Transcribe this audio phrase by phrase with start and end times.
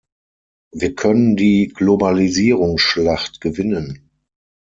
[0.73, 4.09] Wir können die Globalisierungsschlacht gewinnen.